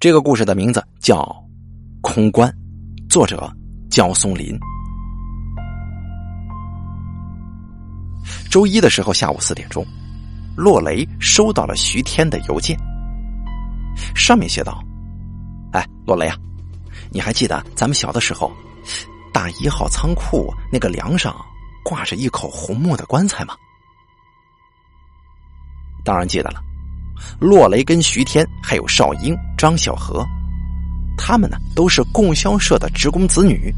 [0.00, 1.16] 这个故事的名字叫
[2.02, 2.48] 《空关》，
[3.10, 3.52] 作者
[3.90, 4.56] 焦松林。
[8.48, 9.84] 周一的时候下午四点钟，
[10.56, 12.78] 洛雷收到了徐天的邮件，
[14.14, 14.80] 上面写道
[15.74, 16.36] ：“哎，洛雷啊，
[17.10, 18.52] 你还记得咱们小的时候，
[19.32, 21.34] 大一号仓库那个梁上
[21.84, 23.56] 挂着一口红木的棺材吗？”
[26.06, 26.62] 当然记得了。
[27.40, 30.24] 洛雷跟徐天还有邵英、张小河，
[31.16, 33.74] 他们呢都是供销社的职工子女。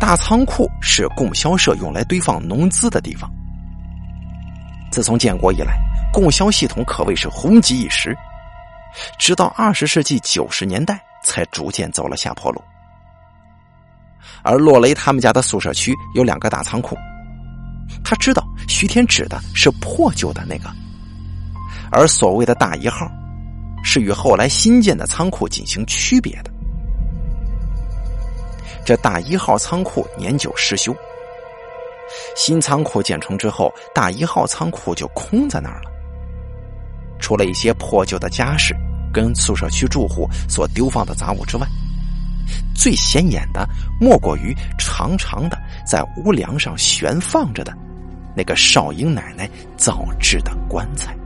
[0.00, 3.30] 大仓库是供销社用来堆放农资的地方。
[4.90, 5.76] 自从建国以来，
[6.12, 8.16] 供销系统可谓是红极一时，
[9.18, 12.62] 直到二十世纪九十年代才逐渐走了下坡路。
[14.44, 16.96] 而洛雷他们家的宿舍区有两个大仓库，
[18.04, 20.70] 他知道徐天指的是破旧的那个。
[21.94, 23.08] 而所谓的大一号，
[23.84, 26.50] 是与后来新建的仓库进行区别的。
[28.84, 30.92] 这大一号仓库年久失修，
[32.34, 35.90] 新仓库建成之后，大一号仓库就空在那儿了。
[37.20, 38.74] 除了一些破旧的家饰
[39.12, 41.66] 跟宿舍区住户所丢放的杂物之外，
[42.74, 43.66] 最显眼的
[44.00, 47.72] 莫过于长长的在屋梁上悬放着的
[48.36, 51.16] 那个少英奶奶造制的棺材。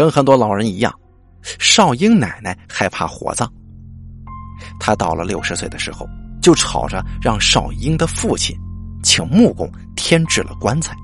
[0.00, 0.90] 跟很多老人一样，
[1.58, 3.46] 少英奶奶害怕火葬。
[4.78, 6.08] 她到了六十岁的时候，
[6.40, 8.56] 就吵着让少英的父亲
[9.02, 10.96] 请木工添置了棺材。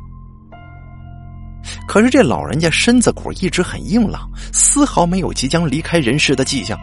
[1.86, 6.78] 可是这老人家身子骨一直很硬朗，丝毫没有即将离开人世的迹象。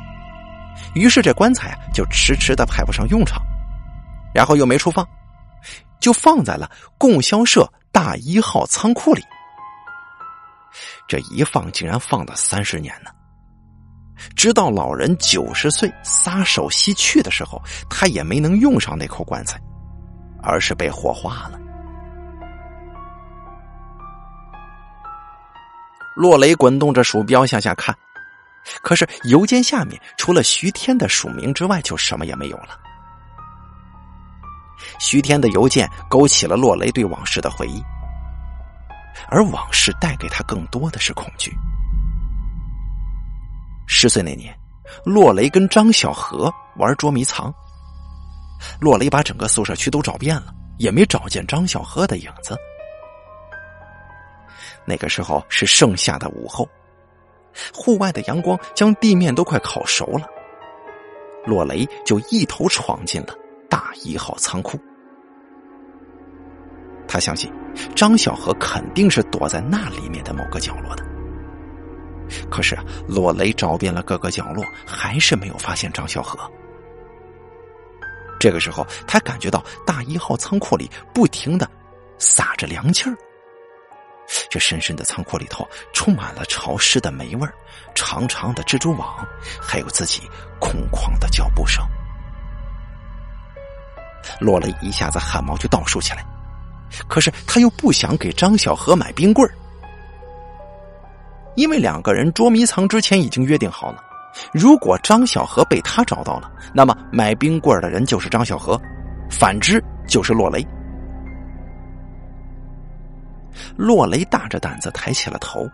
[0.94, 3.42] 于是这棺材啊，就迟迟的派不上用场，
[4.36, 5.04] 然后又没处放，
[6.00, 6.70] 就放在了
[7.00, 9.24] 供销社大一号仓库里。
[11.08, 13.12] 这一放竟然放了三十年呢！
[14.36, 19.60] 直到老人九十岁撒手西去的时候，他也没能用上那口棺材，
[20.42, 21.60] 而是被火化了。
[26.16, 27.94] 洛雷滚动着鼠标向下看，
[28.84, 32.80] 可是邮件下面除了徐天的署名之外，就什么也没有了。
[35.00, 37.84] 徐天的邮件勾起了洛雷对往事的回忆。
[39.30, 41.52] 而往事带给他更多的是恐惧。
[43.86, 44.58] 十岁那年，
[45.06, 47.54] 洛雷跟张小河玩捉迷藏。
[48.80, 52.58] 洛雷把整个宿舍区都找遍了，也没找见张小河的影子。
[54.86, 56.68] 那个时候是盛夏的午后，
[57.74, 60.28] 户外的阳光将地面都快烤熟了。
[61.46, 63.36] 洛雷就一头闯进了
[63.70, 64.80] 大一号仓库。
[67.14, 67.54] 他相信。
[67.96, 71.06] 张小河肯定是躲在那里面的某个角落的，
[72.50, 76.40] 可是啊洛雷找遍了各个角落，还是没有发现张小河。
[78.40, 81.70] 这个时候，他感觉到大一号仓库里不停的
[82.18, 83.16] 撒着凉气儿，
[84.50, 87.54] 这深深的仓库里头充满了潮湿的霉味儿、
[87.94, 89.24] 长长的蜘蛛网，
[89.62, 90.24] 还有自己
[90.60, 91.84] 空旷的脚步声。
[94.40, 96.26] 洛雷一下子汗毛就倒竖起来。
[97.08, 99.54] 可是他又不想给张小河买冰棍儿，
[101.56, 104.04] 因为两个人捉迷藏之前已经约定好了，
[104.52, 108.80] 如果张小河被他找到了，那么买冰棍儿的人就是张小河，
[109.30, 110.66] 反之就是洛雷。
[113.78, 115.70] 洛雷大着胆子抬起了头，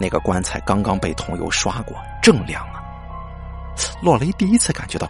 [0.00, 2.80] 那个棺材刚刚被桐油刷过，正亮啊！
[4.02, 5.08] 洛雷第一次感觉到，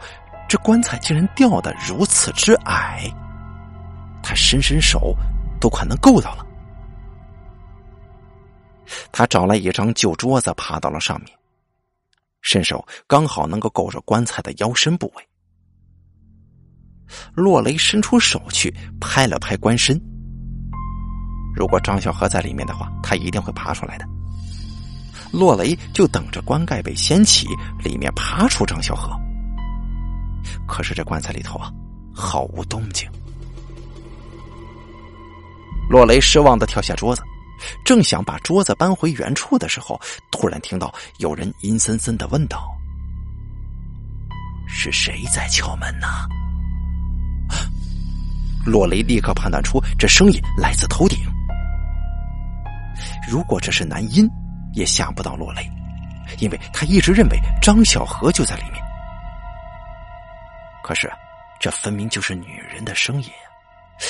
[0.49, 3.09] 这棺材竟然吊得如此之矮。
[4.28, 5.16] 他伸伸手，
[5.59, 6.47] 都快能够到了。
[9.11, 11.31] 他找来一张旧桌子，爬到了上面，
[12.43, 15.28] 伸手刚好能够够着棺材的腰身部位。
[17.33, 19.99] 洛雷伸出手去拍了拍棺身，
[21.56, 24.05] 如果张小河在里面的话，他一定会爬出来的。
[25.32, 27.47] 洛雷就等着棺盖被掀起，
[27.82, 29.11] 里面爬出张小河。
[30.67, 31.73] 可是这棺材里头啊，
[32.14, 33.11] 毫无动静。
[35.88, 37.23] 洛雷失望的跳下桌子，
[37.85, 39.99] 正想把桌子搬回原处的时候，
[40.31, 42.70] 突然听到有人阴森森的问道
[44.69, 46.06] ：“是谁在敲门呢？”
[48.67, 51.19] 洛雷立刻判断出这声音来自头顶。
[53.31, 54.29] 如果这是男音，
[54.75, 55.70] 也吓不到洛雷，
[56.38, 58.75] 因为他一直认为张小河就在里面。
[60.85, 61.11] 可是，
[61.58, 63.31] 这分明就是女人的声音。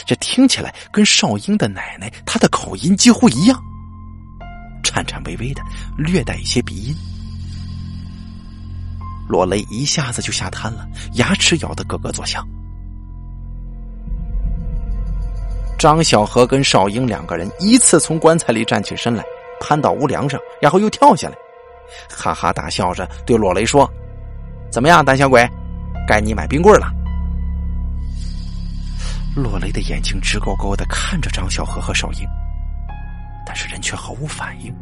[0.06, 3.60] 这听起来跟少英的奶奶她的口音几乎一样，
[4.82, 5.62] 颤颤巍巍的，
[5.96, 6.94] 略带一些鼻音。
[9.28, 12.46] 罗雷一下子就吓瘫了，牙齿咬得咯咯作响。
[15.78, 19.22] 张小河跟少英两个人依次从棺材里站起身来，
[19.60, 21.36] 攀到屋梁上，然后又跳下来，
[22.10, 23.88] 哈哈大笑着对罗雷说
[24.72, 25.48] ：“怎么样，胆小鬼，
[26.06, 26.90] 该你买冰棍了。”
[29.42, 32.28] 落雷的眼睛直勾勾的看着张小河和少英，
[33.46, 34.74] 但是人却毫无反应。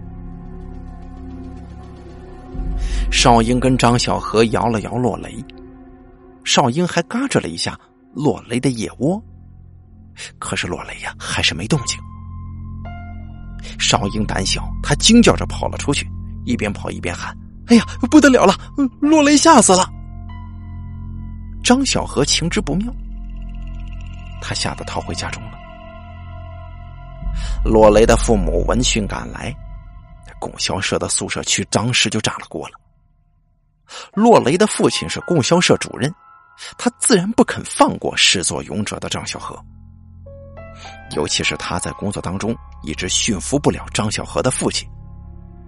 [3.10, 5.42] 少英跟张小河摇了摇洛雷，
[6.44, 7.78] 少英还嘎吱了一下
[8.12, 9.22] 洛雷的腋窝，
[10.38, 11.98] 可是洛雷呀还是没动静。
[13.78, 16.08] 少英胆小，他惊叫着跑了出去，
[16.44, 17.36] 一边跑一边喊
[17.66, 18.54] ：“哎呀，不得了了，
[19.00, 19.88] 洛雷吓死了！”
[21.64, 22.94] 张小河情之不妙，
[24.40, 25.58] 他吓得逃回家中了。
[27.64, 29.54] 洛雷的父母闻讯赶来，
[30.38, 32.78] 供销社的宿舍区当时就炸了锅了。
[34.14, 36.12] 洛雷的父亲是供销社主任，
[36.78, 39.56] 他自然不肯放过始作俑者的张小河。
[41.14, 44.88] 尤其是他在工作当中一直驯服不了张小河的父亲，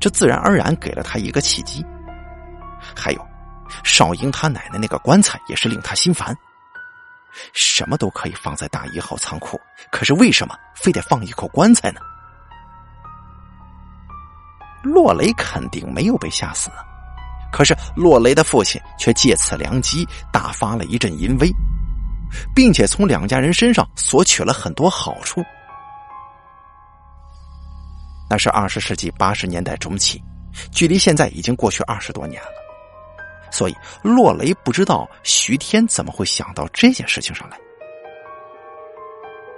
[0.01, 1.85] 这自然而然给了他一个契机。
[2.95, 3.27] 还有，
[3.85, 6.37] 少英他奶奶那个棺材也是令他心烦。
[7.53, 12.01] 什么都可以放在大一号仓库，可是为什么非得放一口棺材呢？
[14.83, 16.71] 洛雷肯定没有被吓死。
[17.51, 21.51] 可是，洛雷的父亲却借此良机大发了一阵淫威，
[22.55, 25.43] 并且从两家人身上索取了很多好处。
[28.29, 30.23] 那是二十世纪八十年代中期，
[30.71, 32.49] 距离现在已经过去二十多年了，
[33.51, 37.59] 所以洛雷不知道徐天怎么会想到这件事情上来。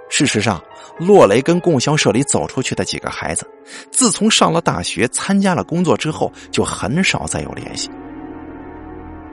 [0.09, 0.61] 事实上，
[0.99, 3.49] 洛雷跟供销社里走出去的几个孩子，
[3.91, 7.89] 自从上了大学、参加了工作之后，就很少再有联系。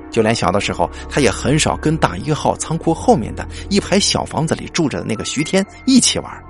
[0.08, 6.44] 就连小的时候，他也很少跟大一号仓库后面的一排小房子里住着的那个徐天一起玩。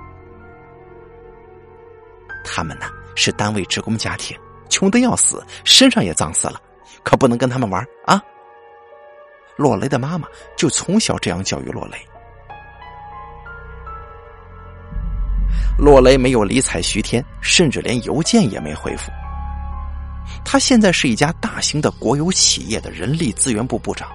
[2.45, 2.85] 他们呢
[3.15, 4.37] 是单位职工家庭，
[4.69, 6.61] 穷的要死，身上也脏死了，
[7.03, 8.21] 可不能跟他们玩啊！
[9.55, 11.97] 洛雷的妈妈就从小这样教育洛雷。
[15.77, 19.11] 洛雷没有理睬徐天，甚至连邮件也没回复。
[20.45, 24.09] 他现在是一家大型的国有企业的人力资源部部长。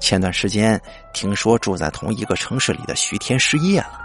[0.00, 0.80] 前段时间
[1.12, 4.00] 听说住在同一个城市里的徐天失业了。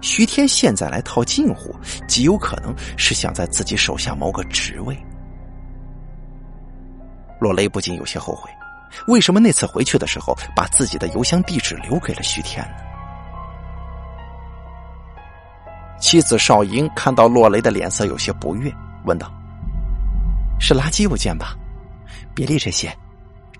[0.00, 1.74] 徐天现在来套近乎，
[2.08, 4.96] 极有可能是想在自己手下谋个职位。
[7.40, 8.50] 洛雷不禁有些后悔，
[9.06, 12.74] 为什么那次回去的时候把自己的邮箱地址留给了徐天呢？
[15.98, 18.72] 妻子邵英看到洛雷的脸色有些不悦，
[19.04, 19.32] 问道
[20.60, 21.56] ：“是垃圾邮件吧？
[22.34, 22.94] 别理这些，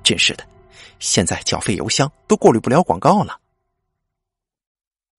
[0.02, 0.44] 真是的，
[0.98, 3.38] 现在缴费邮箱都过滤不了广告了。”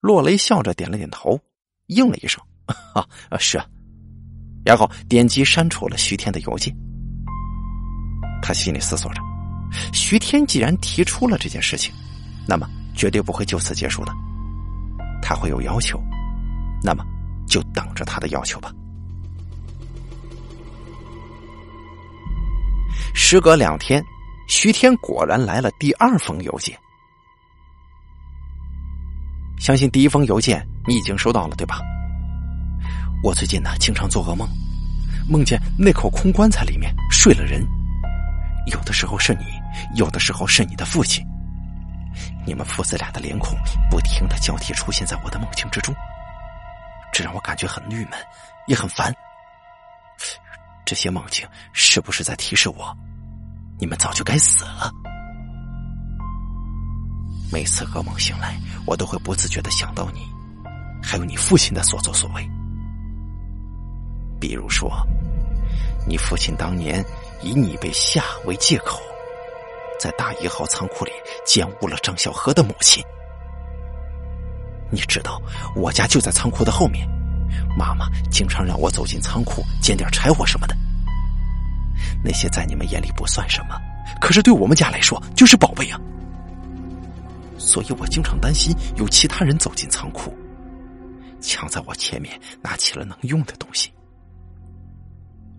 [0.01, 1.39] 洛雷笑着点了点头，
[1.87, 2.43] 应了一声
[2.93, 3.05] ：“啊，
[3.39, 3.65] 是。”啊。”
[4.65, 6.75] 然后点击删除了徐天的邮件。
[8.41, 9.21] 他心里思索着：
[9.93, 11.93] 徐天既然提出了这件事情，
[12.47, 14.11] 那么绝对不会就此结束的，
[15.21, 16.01] 他会有要求。
[16.83, 17.05] 那么，
[17.47, 18.73] 就等着他的要求吧。
[23.13, 24.03] 时隔两天，
[24.47, 26.77] 徐天果然来了第二封邮件。
[29.59, 31.79] 相信第一封邮件你已经收到了，对吧？
[33.23, 34.47] 我最近呢，经常做噩梦，
[35.29, 37.63] 梦见那口空棺材里面睡了人，
[38.67, 39.45] 有的时候是你，
[39.95, 41.25] 有的时候是你的父亲，
[42.45, 43.57] 你们父子俩的脸孔
[43.89, 45.93] 不停的交替出现在我的梦境之中。
[47.11, 48.11] 这让我感觉很郁闷，
[48.67, 49.13] 也很烦。
[50.85, 52.95] 这些梦境是不是在提示我，
[53.79, 54.91] 你们早就该死了？
[57.51, 60.21] 每次噩梦醒来，我都会不自觉的想到你，
[61.03, 62.49] 还有你父亲的所作所为。
[64.39, 64.89] 比如说，
[66.07, 67.03] 你父亲当年
[67.43, 69.01] 以你被吓为借口，
[69.99, 71.11] 在大一号仓库里
[71.45, 73.03] 奸污了张小河的母亲。
[74.91, 75.41] 你知道
[75.75, 77.07] 我家就在仓库的后面，
[77.77, 80.75] 妈妈经常让我走进仓库捡点柴火什么的。
[82.23, 83.79] 那些在你们眼里不算什么，
[84.19, 85.99] 可是对我们家来说就是宝贝啊。
[87.57, 90.35] 所以我经常担心有其他人走进仓库，
[91.39, 93.91] 抢在我前面拿起了能用的东西。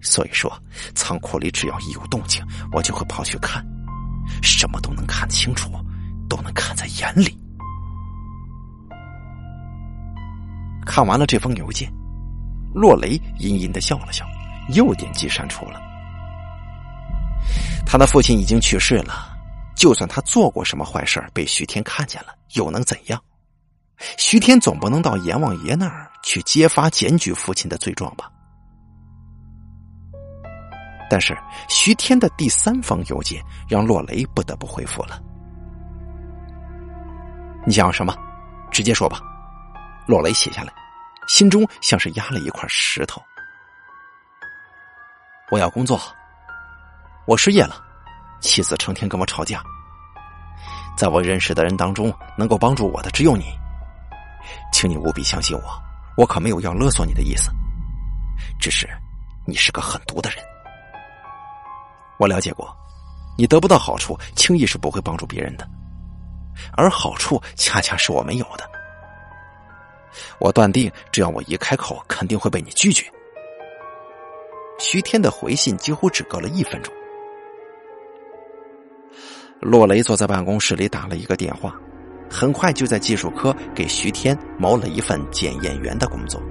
[0.03, 0.53] 所以说，
[0.95, 3.65] 仓库里只要一有动静，我就会跑去看，
[4.43, 5.71] 什么都能看清楚，
[6.29, 7.39] 都能看在眼里。
[10.85, 11.89] 看完了这封邮件，
[12.75, 14.27] 洛雷阴阴的笑了笑，
[14.75, 15.81] 又点击删除了。
[17.87, 19.37] 他的父亲已经去世了，
[19.77, 23.23] 就算他做过什么坏事被徐天看见了，又能怎样？
[24.19, 28.29] 徐天总不能到阎王爷那儿去揭发、检举父亲的罪状吧？
[31.13, 31.37] 但是
[31.69, 35.21] 徐天的第三封邮件让洛雷不得不回复了。
[37.67, 38.17] 你想要什么？
[38.71, 39.21] 直接说吧。
[40.07, 40.73] 洛雷写下来，
[41.29, 43.23] 心中像是压了一块石头。
[45.51, 46.01] 我要工作，
[47.27, 47.77] 我失业了，
[48.41, 49.63] 妻子成天跟我吵架。
[50.97, 53.45] 在我认识的人当中，能够帮助我的只有你，
[54.73, 55.83] 请你务必相信我，
[56.17, 57.51] 我可没有要勒索你的意思，
[58.59, 58.89] 只是
[59.47, 60.43] 你是个狠毒的人。
[62.19, 62.75] 我了解过，
[63.37, 65.69] 你得不到好处，轻易是不会帮助别人的，
[66.77, 68.71] 而好处恰恰是我没有的。
[70.39, 73.11] 我断定，只要我一开口，肯定会被你拒绝。
[74.79, 76.93] 徐天的回信几乎只隔了一分钟。
[79.61, 81.75] 洛雷坐在办公室里打了一个电话，
[82.29, 86.43] 很快就在技术科给徐天谋了一份检验员的工作。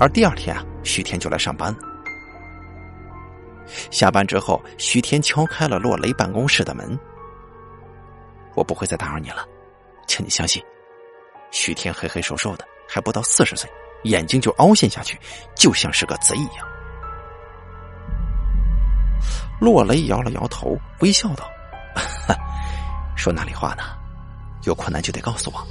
[0.00, 1.78] 而第二天啊，徐天就来上班了。
[3.90, 6.98] 下班之后，徐天敲开了洛雷办公室的门。
[8.54, 9.46] 我不会再打扰你了，
[10.06, 10.62] 请你相信。
[11.50, 13.70] 徐天黑黑瘦瘦的，还不到四十岁，
[14.04, 15.18] 眼睛就凹陷下去，
[15.56, 16.66] 就像是个贼一样。
[19.60, 21.48] 洛雷摇了摇头，微笑道
[23.16, 23.82] ：“说哪里话呢？
[24.64, 25.66] 有困难就得告诉我，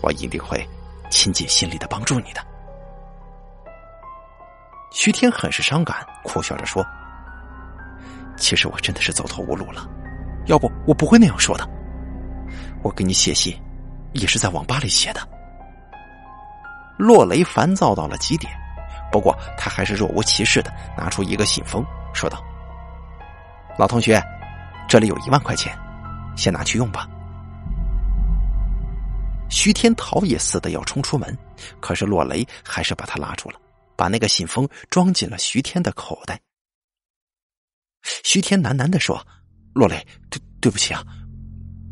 [0.00, 0.68] 我一定会
[1.10, 2.40] 倾尽心力的帮助你的。”
[4.92, 6.86] 徐天很是伤感，苦笑着说。
[8.42, 9.88] 其实我真的是走投无路了，
[10.46, 11.64] 要不我不会那样说的。
[12.82, 13.56] 我给你写信，
[14.14, 15.20] 也是在网吧里写的。
[16.98, 18.52] 洛雷烦躁到了极点，
[19.12, 22.42] 不过他还是若无其事的拿出一个信封，说道
[23.78, 24.20] ：“老同学，
[24.88, 25.72] 这里有一万块钱，
[26.36, 27.08] 先拿去用吧。”
[29.48, 31.38] 徐天逃也似的要冲出门，
[31.78, 33.60] 可是洛雷还是把他拉住了，
[33.94, 36.40] 把那个信封装进了徐天的口袋。
[38.24, 39.24] 徐天喃喃的说
[39.74, 41.02] ：“洛雷，对对不起啊，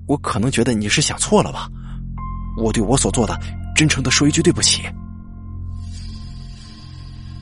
[0.07, 1.69] 我可能觉得你是想错了吧？
[2.57, 3.38] 我对我所做的，
[3.75, 4.83] 真诚的说一句对不起。”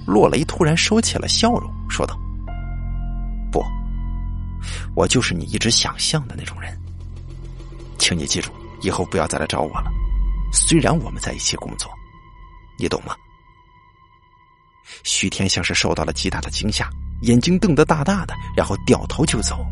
[0.07, 2.19] 洛雷突然收起了笑容，说道
[3.53, 3.63] ：“不，
[4.95, 6.77] 我就是你一直想象的那种人。
[7.99, 9.91] 请你记住，以后不要再来找我了。
[10.53, 11.91] 虽然我们在一起工作，
[12.79, 13.15] 你懂吗？”
[15.05, 16.89] 徐天像是受到了极大的惊吓。
[17.23, 19.65] 眼睛瞪得大大的，然后掉头就走。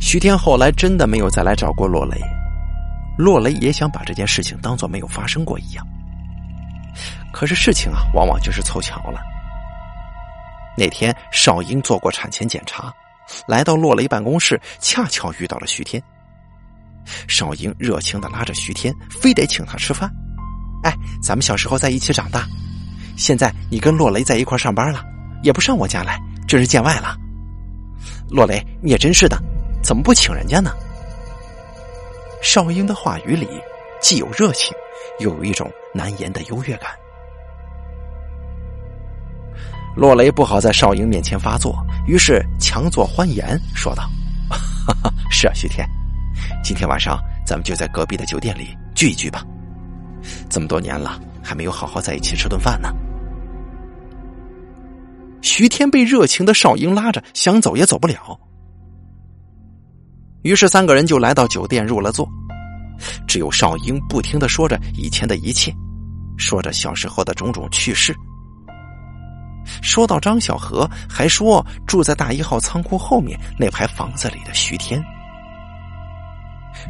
[0.00, 2.20] 徐天后来真的没有再来找过洛雷，
[3.16, 5.86] 洛雷也想把这件事情当做没有发生过一样。
[7.32, 9.20] 可是事情啊，往往就是凑巧了。
[10.76, 12.92] 那天少英做过产前检查，
[13.46, 16.02] 来到洛雷办公室，恰巧遇到了徐天。
[17.26, 20.10] 少英热情的拉着徐天，非得请他吃饭。
[20.84, 22.46] 哎，咱们小时候在一起长大。
[23.18, 25.04] 现在你跟洛雷在一块上班了，
[25.42, 27.16] 也不上我家来，真是见外了。
[28.30, 29.36] 洛雷，你也真是的，
[29.82, 30.70] 怎么不请人家呢？
[32.40, 33.48] 少英的话语里
[34.00, 34.72] 既有热情，
[35.18, 36.90] 又有一种难言的优越感。
[39.96, 44.08] 洛雷不好在少英面前发作，于是强作欢颜，说道
[45.28, 45.84] ：“是啊，徐天，
[46.62, 49.42] 今天晚上咱们就在隔壁的酒店里聚一聚吧。
[50.48, 52.88] 这么多年了，还没有好好在一起吃顿饭呢。”
[55.58, 58.38] 徐天被热情的少英拉着，想走也走不了。
[60.42, 62.28] 于是三个人就来到酒店入了座，
[63.26, 65.74] 只有少英不停的说着以前的一切，
[66.36, 68.14] 说着小时候的种种趣事。
[69.82, 75.02] 说到张小河，还说住在大一号仓库后面那排房子里的徐天。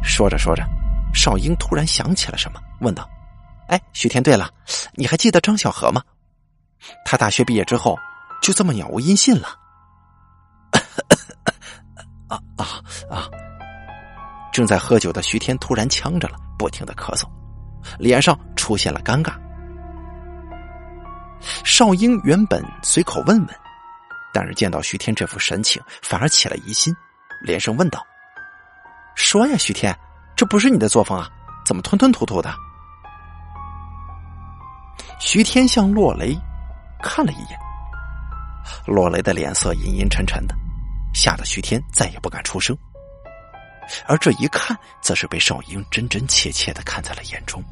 [0.03, 0.63] 说着说着，
[1.11, 3.09] 少英突然想起了什么，问道
[3.67, 4.47] ：“哎，徐天，对了，
[4.93, 6.03] 你还记得张小河吗？
[7.03, 7.97] 他大学毕业之后。”
[8.41, 9.47] 就这么杳无音信了。
[12.27, 12.65] 啊啊
[13.09, 13.29] 啊！
[14.51, 17.25] 正在喝酒的徐天突然呛着了，不停的咳嗽，
[17.97, 19.33] 脸上出现了尴尬。
[21.63, 23.55] 少英原本随口问问，
[24.33, 26.93] 但是见到徐天这副神情，反而起了疑心，
[27.41, 28.05] 连声问道
[29.15, 29.97] ：“说呀，徐天，
[30.35, 31.29] 这不是你的作风啊，
[31.65, 32.53] 怎么吞吞吐吐的？”
[35.19, 36.37] 徐天向洛雷
[37.01, 37.59] 看了一眼。
[38.85, 40.55] 洛雷的脸色阴阴沉沉的，
[41.13, 42.77] 吓得徐天再也不敢出声。
[44.05, 47.63] 而这一看，则是被少英真真切切的看在了眼中。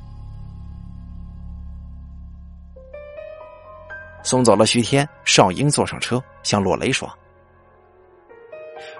[4.23, 7.07] 送走了徐天，少英坐上车，向洛雷说：“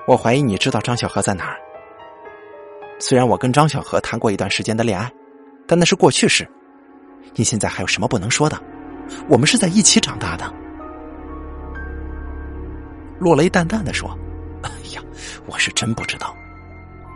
[0.08, 1.58] 我怀疑你知道张小河在哪儿。
[3.00, 5.12] 虽然我跟张小河谈过一段时间的恋爱，
[5.67, 6.48] 但那是过去式。
[7.34, 8.62] 你现在还有什么不能说的？
[9.27, 10.53] 我们是在一起长大的。”
[13.19, 14.17] 洛雷淡淡的说
[14.63, 15.01] ：“哎呀，
[15.47, 16.36] 我是真不知道。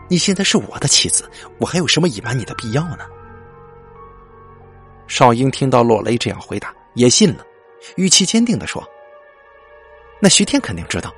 [0.10, 1.30] 你现在是我的妻子，
[1.60, 3.06] 我还有什么隐瞒你的必要呢？”
[5.08, 7.44] 少英听到洛雷这样回答，也信了，
[7.98, 8.84] 语气坚定的说
[10.20, 11.14] ：“那徐天肯定知道。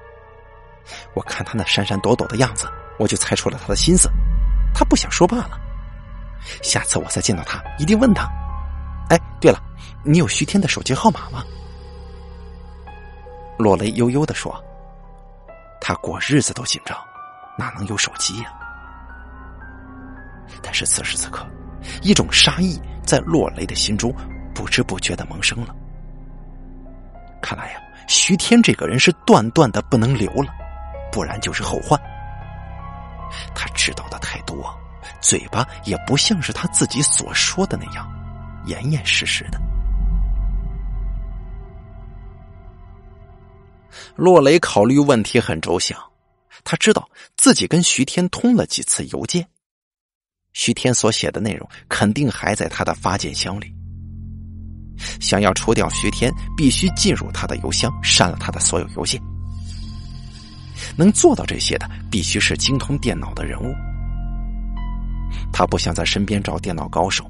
[1.13, 2.68] 我看他那闪闪躲躲的样子，
[3.00, 4.10] 我就猜出了他的心思。
[4.74, 5.60] 他不想说罢了。
[6.62, 8.28] 下次我再见到他，一定问他。
[9.10, 9.62] 哎，对了，
[10.04, 11.44] 你有徐天的手机号码吗？”
[13.58, 14.62] 洛雷悠悠的说。
[15.86, 16.98] 他过日子都紧张，
[17.58, 18.54] 哪能有手机呀？
[20.62, 21.46] 但是此时此刻，
[22.02, 24.16] 一种杀意在洛雷的心中
[24.56, 25.75] 不知不觉的萌生了。
[27.42, 30.54] 看来呀，徐天这个人是断断的不能留了，
[31.12, 32.00] 不然就是后患。
[33.54, 34.74] 他知道的太多，
[35.20, 38.10] 嘴巴也不像是他自己所说的那样
[38.68, 39.60] 严严实实的。
[44.15, 45.98] 洛雷考虑问题很周详，
[46.63, 49.48] 他知道自己跟徐天通了几次邮件，
[50.53, 53.74] 徐天所写的内容肯定还在他的发件箱里。
[55.20, 59.20] 想要除掉徐天，必须进入他的邮箱，删了他的所有邮件。
[60.96, 63.74] 能做到这些的，必须是精通电脑的人物。
[65.51, 67.29] 他不想在身边找电脑高手，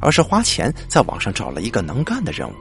[0.00, 2.54] 而是花钱在网上找了一个能干的人物。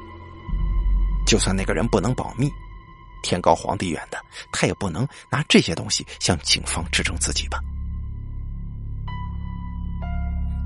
[1.25, 2.49] 就算那个人不能保密。
[3.21, 4.17] 天高皇帝远的，
[4.51, 7.59] 他也不能拿这些东西向警方指证自己吧？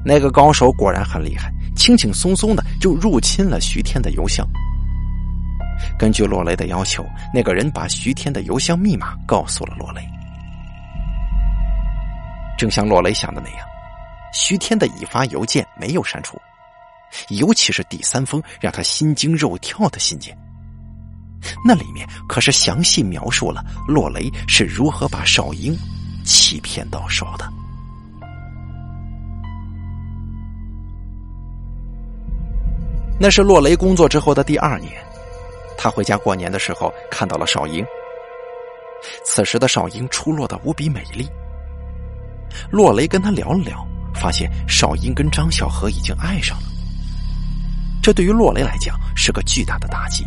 [0.06, 4.48] 那个高手果然很厉害，轻轻松松的就入侵了徐天的邮箱。
[5.98, 10.02] 根据洛雷的要求，那个人把徐天的邮箱密码告诉了洛雷。
[12.58, 13.68] 正像洛雷想的那样，
[14.32, 16.40] 徐天的已发邮件没有删除，
[17.30, 20.38] 尤其是第三封让他心惊肉跳的信件。
[21.64, 25.78] 那里面可是详细描述了洛雷是如何把少英
[26.24, 27.52] 欺骗到手的。
[33.20, 34.92] 那是洛雷工作之后的第二年，
[35.78, 37.86] 他回家过年的时候看到了少英。
[39.24, 41.28] 此时的少英出落的无比美丽。
[42.72, 46.68] 洛雷跟他聊了聊，发现少英跟张小河已经爱上了。
[48.02, 50.26] 这对于洛雷来讲是个巨大的打击。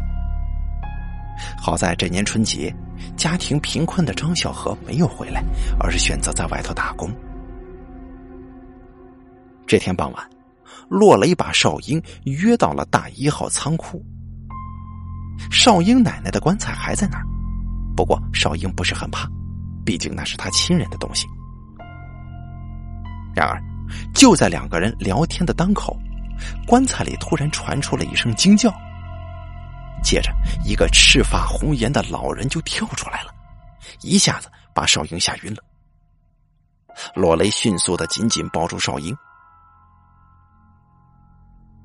[1.57, 2.75] 好在这年春节，
[3.17, 5.43] 家庭贫困的张小河没有回来，
[5.79, 7.11] 而是选择在外头打工。
[9.67, 10.31] 这天傍晚，
[10.89, 14.03] 洛雷把少英约到了大一号仓库。
[15.51, 17.25] 少英奶奶的棺材还在那儿，
[17.95, 19.29] 不过少英不是很怕，
[19.85, 21.27] 毕竟那是他亲人的东西。
[23.35, 23.63] 然而，
[24.13, 25.97] 就在两个人聊天的当口，
[26.67, 28.73] 棺材里突然传出了一声惊叫。
[30.03, 30.33] 接着，
[30.65, 33.33] 一个赤发红颜的老人就跳出来了，
[34.03, 35.63] 一下子把少英吓晕了。
[37.15, 39.17] 洛雷迅速的紧紧抱住少英，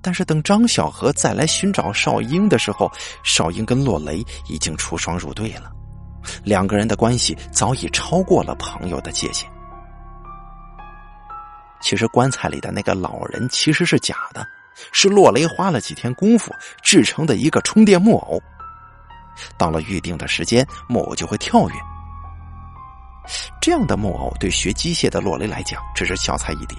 [0.02, 2.92] 但是等张小河再来寻找少英的时候，
[3.24, 5.72] 少英跟洛雷已经出双入对了，
[6.44, 9.48] 两个人的关系早已超过了朋友的界限。
[11.82, 14.48] 其实棺材里的那个老人其实是假的。
[14.92, 18.42] 是洛雷花了几天功夫制成的一个充电木偶，
[19.58, 21.76] 到了预定的时间，木偶就会跳跃。
[23.62, 26.78] 这样的木偶对学机械的洛雷来讲只是小菜一碟。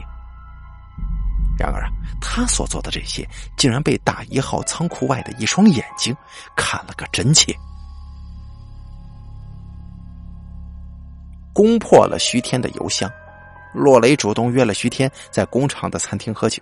[1.56, 1.88] 然而啊，
[2.20, 3.26] 他所做的这些，
[3.56, 6.14] 竟然被大一号仓库外的一双眼睛
[6.56, 7.54] 看了个真切。
[11.52, 13.08] 攻破了徐天的邮箱，
[13.72, 16.60] 洛雷主动约了徐天在工厂的餐厅喝酒。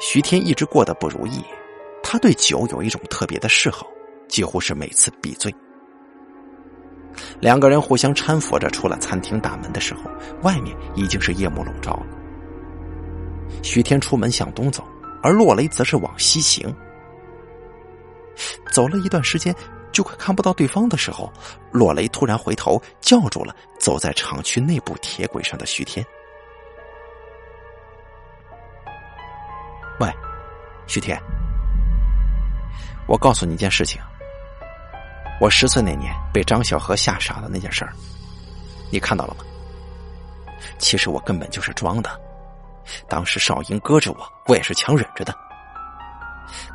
[0.00, 1.42] 徐天一直过得不如意，
[2.02, 3.86] 他对酒有一种特别的嗜好，
[4.28, 5.54] 几乎是每次必醉。
[7.40, 10.10] 两个人互相搀扶着出了餐厅大门的时候，
[10.42, 12.06] 外面已经是夜幕笼罩了。
[13.62, 14.82] 徐天出门向东走，
[15.22, 16.74] 而洛雷则是往西行。
[18.72, 19.54] 走了一段时间，
[19.92, 21.30] 就快看不到对方的时候，
[21.70, 26.04] 洛雷突然回头叫住了走在厂区内部铁轨上的徐天。
[30.02, 30.12] 喂，
[30.88, 31.16] 徐天，
[33.06, 34.02] 我告诉你一件事情。
[35.40, 37.92] 我十岁那年被张小河吓傻的那件事儿，
[38.90, 39.44] 你看到了吗？
[40.76, 42.10] 其实我根本就是装的。
[43.08, 45.32] 当时少英搁着我，我也是强忍着的。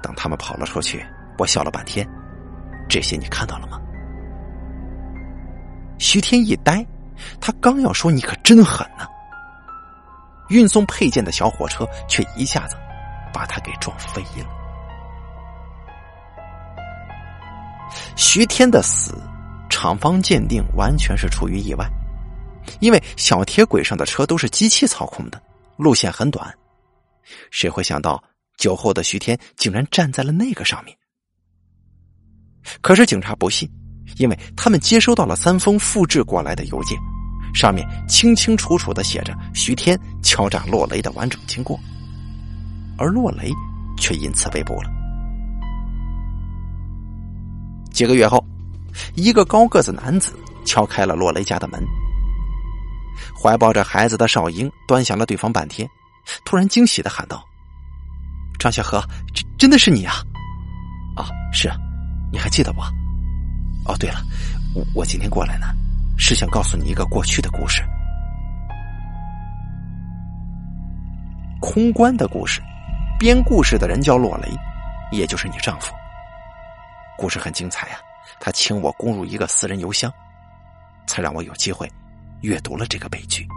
[0.01, 1.05] 等他们跑了出去，
[1.37, 2.07] 我笑了半天，
[2.87, 3.77] 这些你看到了吗？
[5.99, 6.85] 徐天一呆，
[7.41, 9.05] 他刚要说你可真狠呢，
[10.47, 12.77] 运送配件的小火车却一下子
[13.37, 14.47] 把他给撞飞了。
[18.15, 19.13] 徐天的死，
[19.69, 21.87] 厂方鉴定完全是出于意外，
[22.79, 25.39] 因为小铁轨上的车都是机器操控的，
[25.77, 26.51] 路线很短，
[27.51, 28.23] 谁会想到
[28.57, 30.97] 酒后的徐天竟然站在了那个上面？
[32.81, 33.69] 可是警察不信。
[34.15, 36.97] 因为他们接收到了三封复制过来的邮件，
[37.53, 41.77] 上面清清楚楚的写着徐天敲诈落雷的完整经过，
[42.97, 43.51] 而洛雷
[43.97, 44.89] 却因此被捕了。
[47.91, 48.43] 几个月后，
[49.15, 51.83] 一个高个子男子敲开了洛雷家的门，
[53.35, 55.89] 怀抱着孩子的少英端详了对方半天，
[56.45, 57.43] 突然惊喜的喊道
[58.59, 60.15] ：“张小河，这真的是你啊！
[61.15, 61.69] 啊，是，
[62.31, 62.83] 你还记得我？”
[63.91, 64.19] 哦，对了，
[64.75, 65.67] 我我今天过来呢，
[66.17, 67.81] 是想告诉你一个过去的故事。
[71.59, 72.61] 空关的故事，
[73.19, 74.47] 编故事的人叫洛雷，
[75.11, 75.91] 也就是你丈夫。
[77.17, 77.95] 故事很精彩呀，
[78.39, 80.11] 他请我攻入一个私人邮箱，
[81.07, 81.91] 才让我有机会
[82.41, 83.47] 阅读了这个悲剧。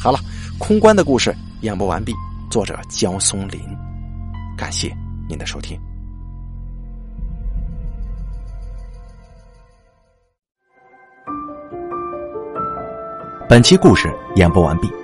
[0.00, 0.20] 好了，
[0.56, 2.14] 空关的故事演播完毕，
[2.48, 3.60] 作者焦松林，
[4.56, 4.96] 感谢
[5.28, 5.76] 您的收听。
[13.48, 15.03] 本期故事演播完毕。